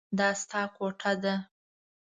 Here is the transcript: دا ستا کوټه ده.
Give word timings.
دا 0.17 0.29
ستا 0.41 0.61
کوټه 0.75 1.11
ده. 1.23 1.35